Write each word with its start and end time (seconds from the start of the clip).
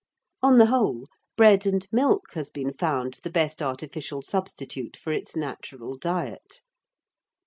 On 0.41 0.57
the 0.57 0.65
whole, 0.65 1.05
bread 1.37 1.67
and 1.67 1.87
milk 1.91 2.33
has 2.33 2.49
been 2.49 2.73
found 2.73 3.19
the 3.21 3.29
best 3.29 3.61
artificial 3.61 4.23
substitute 4.23 4.97
for 4.97 5.13
its 5.13 5.35
natural 5.35 5.95
diet. 5.95 6.61